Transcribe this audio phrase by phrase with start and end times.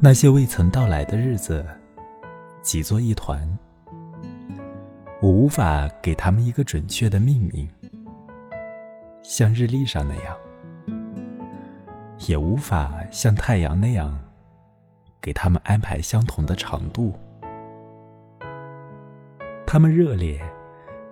[0.00, 1.66] 那些未曾到来的日子，
[2.62, 3.58] 挤作一团。
[5.20, 7.68] 我无法给他们一个准确的命名，
[9.24, 10.36] 像日历上那样，
[12.28, 14.16] 也无法像太阳那样，
[15.20, 17.12] 给他们安排相同的长度。
[19.66, 20.40] 他们热烈，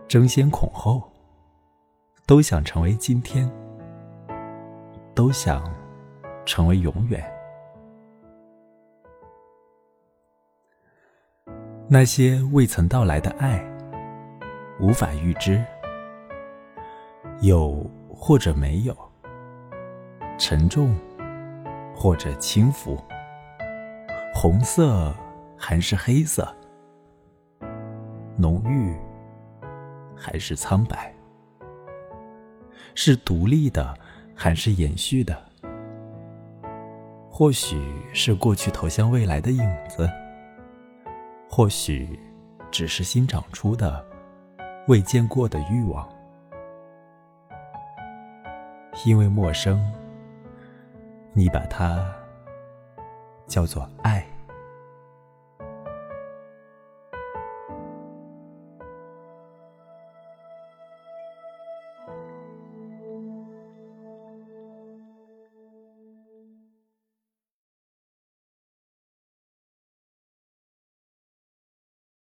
[0.07, 1.11] 争先恐后，
[2.25, 3.51] 都想成为今天，
[5.13, 5.69] 都想
[6.45, 7.36] 成为永远。
[11.89, 13.65] 那些未曾到来的爱，
[14.81, 15.63] 无法预知，
[17.43, 18.97] 有或者没有，
[20.37, 20.99] 沉重
[21.95, 23.01] 或者轻浮，
[24.35, 25.15] 红色
[25.57, 26.53] 还是黑色，
[28.37, 28.93] 浓郁
[30.17, 31.15] 还是苍白，
[32.97, 33.97] 是独立的
[34.35, 35.41] 还是延续的？
[37.31, 37.81] 或许
[38.13, 40.11] 是过去投向未来的影子。
[41.49, 42.19] 或许，
[42.71, 44.05] 只是新长出的、
[44.89, 46.09] 未见过的欲望。
[49.05, 49.81] 因为陌生，
[51.33, 52.05] 你把它
[53.47, 54.27] 叫做爱。